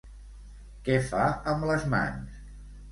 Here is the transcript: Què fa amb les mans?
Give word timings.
Què 0.87 0.95
fa 1.11 1.29
amb 1.53 1.69
les 1.73 1.87
mans? 1.97 2.43